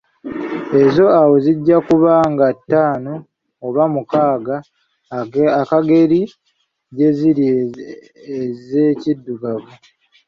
Ezo 0.81 1.05
awo 1.19 1.35
zijja 1.43 1.77
kuba 1.87 2.13
nga 2.31 2.47
ttaano 2.59 3.13
oba 3.67 3.83
mukaaga 3.93 4.55
akageri 5.61 6.21
gye 6.95 7.09
ziri 7.17 7.47
ez’Ekiddugavu. 8.39 9.71